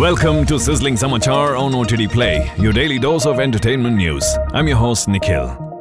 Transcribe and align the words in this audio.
Welcome 0.00 0.46
to 0.46 0.58
Sizzling 0.58 0.94
Samachar 0.94 1.60
on 1.60 1.74
OTT 1.74 2.10
Play, 2.10 2.50
your 2.56 2.72
daily 2.72 2.98
dose 2.98 3.26
of 3.26 3.38
entertainment 3.38 3.94
news. 3.94 4.24
I'm 4.54 4.66
your 4.66 4.78
host, 4.78 5.06
Nikhil. 5.06 5.71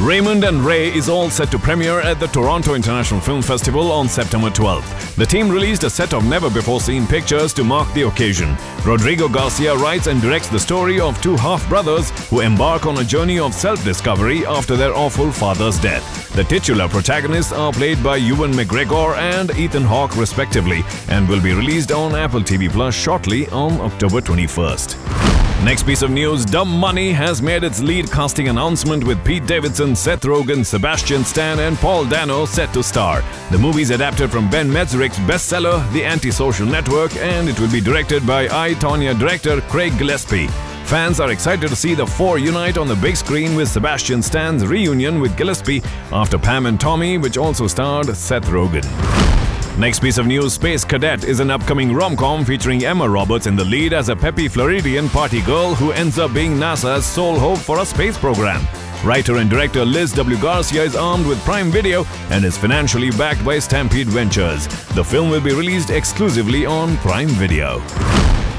Raymond 0.00 0.44
and 0.44 0.64
Ray 0.64 0.94
is 0.94 1.08
all 1.08 1.28
set 1.28 1.50
to 1.50 1.58
premiere 1.58 1.98
at 2.00 2.20
the 2.20 2.28
Toronto 2.28 2.74
International 2.74 3.20
Film 3.20 3.42
Festival 3.42 3.90
on 3.90 4.08
September 4.08 4.48
12th. 4.48 5.16
The 5.16 5.26
team 5.26 5.50
released 5.50 5.82
a 5.82 5.90
set 5.90 6.14
of 6.14 6.24
never 6.24 6.48
before 6.48 6.80
seen 6.80 7.04
pictures 7.04 7.52
to 7.54 7.64
mark 7.64 7.92
the 7.94 8.02
occasion. 8.02 8.56
Rodrigo 8.84 9.28
Garcia 9.28 9.74
writes 9.74 10.06
and 10.06 10.22
directs 10.22 10.46
the 10.48 10.58
story 10.60 11.00
of 11.00 11.20
two 11.20 11.34
half 11.34 11.68
brothers 11.68 12.10
who 12.28 12.42
embark 12.42 12.86
on 12.86 12.98
a 12.98 13.04
journey 13.04 13.40
of 13.40 13.52
self 13.52 13.82
discovery 13.84 14.46
after 14.46 14.76
their 14.76 14.94
awful 14.94 15.32
father's 15.32 15.80
death. 15.80 16.32
The 16.32 16.44
titular 16.44 16.86
protagonists 16.86 17.52
are 17.52 17.72
played 17.72 18.00
by 18.00 18.18
Ewan 18.18 18.52
McGregor 18.52 19.16
and 19.16 19.50
Ethan 19.58 19.82
Hawke, 19.82 20.16
respectively, 20.16 20.84
and 21.08 21.28
will 21.28 21.42
be 21.42 21.52
released 21.52 21.90
on 21.90 22.14
Apple 22.14 22.42
TV 22.42 22.70
Plus 22.70 22.94
shortly 22.94 23.48
on 23.48 23.80
October 23.80 24.20
21st. 24.20 25.37
Next 25.64 25.82
piece 25.82 26.02
of 26.02 26.10
news 26.12 26.44
Dumb 26.44 26.68
Money 26.68 27.10
has 27.10 27.42
made 27.42 27.64
its 27.64 27.80
lead 27.80 28.10
casting 28.12 28.48
announcement 28.48 29.02
with 29.02 29.22
Pete 29.24 29.44
Davidson, 29.44 29.96
Seth 29.96 30.22
Rogen, 30.22 30.64
Sebastian 30.64 31.24
Stan, 31.24 31.58
and 31.58 31.76
Paul 31.78 32.04
Dano 32.04 32.46
set 32.46 32.72
to 32.74 32.82
star. 32.82 33.24
The 33.50 33.58
movie 33.58 33.82
is 33.82 33.90
adapted 33.90 34.30
from 34.30 34.48
Ben 34.48 34.68
Mezrich's 34.70 35.18
bestseller, 35.18 35.92
The 35.92 36.04
Antisocial 36.04 36.64
Network, 36.64 37.14
and 37.16 37.48
it 37.48 37.58
will 37.58 37.70
be 37.72 37.80
directed 37.80 38.24
by 38.24 38.44
I, 38.46 38.74
Tonya 38.74 39.18
director 39.18 39.60
Craig 39.62 39.98
Gillespie. 39.98 40.46
Fans 40.84 41.18
are 41.18 41.32
excited 41.32 41.68
to 41.68 41.76
see 41.76 41.94
the 41.94 42.06
four 42.06 42.38
unite 42.38 42.78
on 42.78 42.86
the 42.86 42.96
big 42.96 43.16
screen 43.16 43.56
with 43.56 43.68
Sebastian 43.68 44.22
Stan's 44.22 44.64
reunion 44.64 45.20
with 45.20 45.36
Gillespie 45.36 45.82
after 46.12 46.38
Pam 46.38 46.66
and 46.66 46.80
Tommy, 46.80 47.18
which 47.18 47.36
also 47.36 47.66
starred 47.66 48.16
Seth 48.16 48.46
Rogen. 48.46 49.47
Next 49.78 50.00
piece 50.00 50.18
of 50.18 50.26
news 50.26 50.54
Space 50.54 50.84
Cadet 50.84 51.22
is 51.22 51.38
an 51.38 51.52
upcoming 51.52 51.94
rom 51.94 52.16
com 52.16 52.44
featuring 52.44 52.84
Emma 52.84 53.08
Roberts 53.08 53.46
in 53.46 53.54
the 53.54 53.64
lead 53.64 53.92
as 53.92 54.08
a 54.08 54.16
peppy 54.16 54.48
Floridian 54.48 55.08
party 55.08 55.40
girl 55.40 55.72
who 55.72 55.92
ends 55.92 56.18
up 56.18 56.34
being 56.34 56.54
NASA's 56.54 57.06
sole 57.06 57.38
hope 57.38 57.60
for 57.60 57.78
a 57.78 57.86
space 57.86 58.18
program. 58.18 58.66
Writer 59.04 59.36
and 59.36 59.48
director 59.48 59.84
Liz 59.84 60.10
W. 60.14 60.36
Garcia 60.38 60.82
is 60.82 60.96
armed 60.96 61.28
with 61.28 61.38
Prime 61.44 61.70
Video 61.70 62.04
and 62.30 62.44
is 62.44 62.58
financially 62.58 63.12
backed 63.12 63.44
by 63.44 63.60
Stampede 63.60 64.08
Ventures. 64.08 64.66
The 64.96 65.04
film 65.04 65.30
will 65.30 65.40
be 65.40 65.54
released 65.54 65.90
exclusively 65.90 66.66
on 66.66 66.96
Prime 66.96 67.28
Video. 67.28 67.78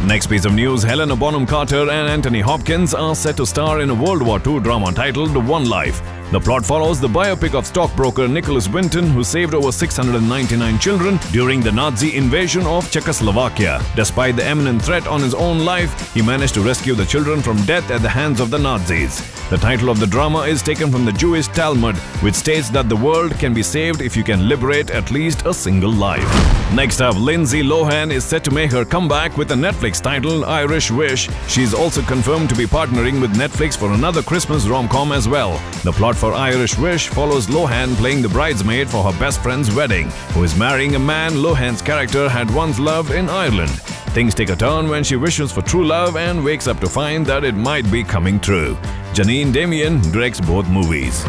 Next 0.06 0.28
piece 0.28 0.46
of 0.46 0.54
news 0.54 0.84
Helena 0.84 1.18
Bonham 1.18 1.46
Carter 1.46 1.82
and 1.82 2.08
Anthony 2.08 2.40
Hopkins 2.40 2.94
are 2.94 3.14
set 3.14 3.36
to 3.36 3.46
star 3.46 3.82
in 3.82 3.90
a 3.90 3.94
World 3.94 4.22
War 4.22 4.40
II 4.40 4.62
drama 4.62 4.94
titled 4.94 5.36
One 5.36 5.68
Life. 5.68 6.02
The 6.32 6.40
plot 6.40 6.64
follows 6.64 7.00
the 7.00 7.08
biopic 7.08 7.56
of 7.56 7.66
stockbroker 7.66 8.28
Nicholas 8.28 8.70
Winton, 8.70 9.08
who 9.08 9.24
saved 9.24 9.56
over 9.56 9.72
699 9.72 10.78
children 10.78 11.20
during 11.32 11.60
the 11.60 11.72
Nazi 11.72 12.16
invasion 12.16 12.68
of 12.68 12.92
Czechoslovakia. 12.92 13.82
Despite 13.96 14.36
the 14.36 14.48
imminent 14.48 14.80
threat 14.80 15.08
on 15.08 15.22
his 15.22 15.34
own 15.34 15.66
life, 15.66 16.14
he 16.14 16.22
managed 16.22 16.54
to 16.54 16.62
rescue 16.62 16.94
the 16.94 17.06
children 17.06 17.42
from 17.42 17.58
death 17.66 17.90
at 17.90 18.04
the 18.04 18.10
hands 18.10 18.40
of 18.40 18.52
the 18.52 18.60
Nazis. 18.60 19.24
The 19.50 19.58
title 19.58 19.90
of 19.90 20.00
the 20.00 20.06
drama 20.06 20.42
is 20.42 20.62
taken 20.62 20.92
from 20.92 21.04
the 21.04 21.12
Jewish 21.12 21.48
Talmud, 21.48 21.98
which 22.22 22.36
states 22.36 22.70
that 22.70 22.88
the 22.88 22.96
world 22.96 23.32
can 23.40 23.52
be 23.52 23.64
saved 23.64 24.00
if 24.00 24.16
you 24.16 24.24
can 24.24 24.48
liberate 24.48 24.92
at 24.92 25.10
least 25.10 25.48
a 25.48 25.54
single 25.56 25.92
life. 25.92 26.30
Next 26.76 27.02
up, 27.02 27.16
Lindsay 27.16 27.64
Lohan 27.64 28.12
is 28.12 28.24
set 28.24 28.44
to 28.44 28.52
make 28.52 28.72
her 28.72 28.86
comeback 28.86 29.36
with 29.36 29.50
a 29.52 29.56
Netflix 29.56 30.00
title, 30.00 30.46
Irish 30.46 30.92
Wish. 30.92 31.28
She's 31.48 31.74
also 31.74 32.04
confirmed 32.04 32.50
to 32.50 32.56
be 32.56 32.68
partnering 32.68 33.20
with 33.20 33.34
Netflix 33.36 33.76
for 33.76 33.92
another 33.94 34.22
Christmas 34.22 34.68
rom 34.68 34.88
com 34.88 35.12
as 35.12 35.28
well. 35.28 35.60
The 35.84 35.92
plot 35.92 36.16
for 36.20 36.34
Irish 36.34 36.78
Wish 36.78 37.08
follows 37.08 37.48
Lohan 37.48 37.96
playing 37.96 38.22
the 38.22 38.28
bridesmaid 38.28 38.90
for 38.90 39.02
her 39.04 39.18
best 39.18 39.42
friend's 39.42 39.74
wedding, 39.74 40.10
who 40.34 40.44
is 40.44 40.54
marrying 40.54 40.96
a 40.96 41.00
man 41.00 41.32
Lohan's 41.32 41.82
character 41.82 42.28
had 42.28 42.54
once 42.54 42.78
loved 42.78 43.12
in 43.12 43.30
Ireland. 43.30 43.72
Things 44.12 44.36
take 44.36 44.50
a 44.50 44.56
turn 44.56 44.90
when 44.90 45.04
she 45.04 45.16
wishes 45.16 45.50
for 45.50 45.62
true 45.62 45.86
love 45.86 46.18
and 46.18 46.44
wakes 46.44 46.68
up 46.68 46.82
to 46.82 46.90
find 46.90 47.26
that 47.28 47.46
it 47.46 47.56
might 47.56 47.90
be 47.90 48.04
coming 48.04 48.38
true. 48.38 48.76
Janeen 49.14 49.54
Damian 49.54 50.02
directs 50.12 50.42
both 50.42 50.68
movies. 50.68 51.24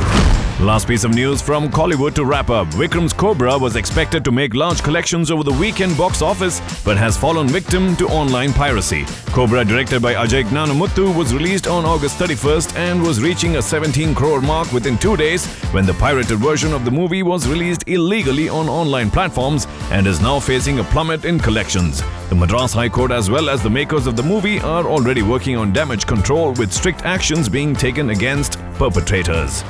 Last 0.60 0.88
piece 0.88 1.04
of 1.04 1.14
news 1.14 1.40
from 1.40 1.70
Kollywood 1.70 2.14
to 2.16 2.26
wrap 2.26 2.50
up. 2.50 2.68
Vikram's 2.68 3.14
Cobra 3.14 3.56
was 3.56 3.76
expected 3.76 4.22
to 4.26 4.30
make 4.30 4.54
large 4.54 4.82
collections 4.82 5.30
over 5.30 5.42
the 5.42 5.54
weekend 5.54 5.96
box 5.96 6.20
office, 6.20 6.60
but 6.84 6.98
has 6.98 7.16
fallen 7.16 7.48
victim 7.48 7.96
to 7.96 8.06
online 8.08 8.52
piracy. 8.52 9.06
Cobra, 9.28 9.64
directed 9.64 10.02
by 10.02 10.12
Ajay 10.12 10.44
Gnanamuthu, 10.44 11.16
was 11.16 11.32
released 11.32 11.66
on 11.66 11.86
August 11.86 12.18
31st 12.18 12.76
and 12.76 13.02
was 13.02 13.22
reaching 13.22 13.56
a 13.56 13.62
17 13.62 14.14
crore 14.14 14.42
mark 14.42 14.70
within 14.70 14.98
two 14.98 15.16
days 15.16 15.46
when 15.72 15.86
the 15.86 15.94
pirated 15.94 16.36
version 16.36 16.74
of 16.74 16.84
the 16.84 16.90
movie 16.90 17.22
was 17.22 17.48
released 17.48 17.88
illegally 17.88 18.50
on 18.50 18.68
online 18.68 19.10
platforms 19.10 19.66
and 19.90 20.06
is 20.06 20.20
now 20.20 20.38
facing 20.38 20.78
a 20.78 20.84
plummet 20.84 21.24
in 21.24 21.38
collections. 21.38 22.02
The 22.28 22.34
Madras 22.34 22.74
High 22.74 22.90
Court, 22.90 23.12
as 23.12 23.30
well 23.30 23.48
as 23.48 23.62
the 23.62 23.70
makers 23.70 24.06
of 24.06 24.14
the 24.14 24.22
movie, 24.22 24.60
are 24.60 24.84
already 24.84 25.22
working 25.22 25.56
on 25.56 25.72
damage 25.72 26.06
control 26.06 26.52
with 26.52 26.70
strict 26.70 27.00
actions 27.06 27.48
being 27.48 27.74
taken 27.74 28.10
against 28.10 28.58
perpetrators. 28.74 29.64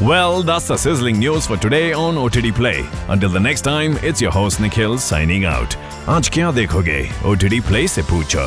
Well, 0.00 0.44
that's 0.44 0.68
the 0.68 0.76
sizzling 0.76 1.18
news 1.18 1.48
for 1.48 1.56
today 1.56 1.92
on 1.92 2.16
OTT 2.16 2.54
Play. 2.54 2.88
Until 3.08 3.30
the 3.30 3.40
next 3.40 3.62
time, 3.62 3.96
it's 4.00 4.20
your 4.20 4.30
host 4.30 4.60
Nikhil 4.60 4.96
signing 4.96 5.44
out. 5.44 5.74
आज 6.08 6.28
क्या 6.28 6.50
देखोगे? 6.52 7.00
OTT 7.24 7.60
Play 7.68 7.88
से 7.88 8.02
पूछो. 8.10 8.44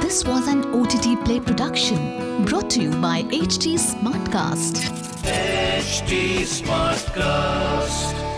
This 0.00 0.24
was 0.24 0.46
an 0.46 0.62
OTT 0.80 1.16
Play 1.24 1.40
production 1.40 2.44
brought 2.44 2.70
to 2.70 2.80
you 2.80 2.90
by 3.02 3.24
Smartcast. 3.24 4.84
HT 5.24 6.44
Smartcast. 6.46 8.33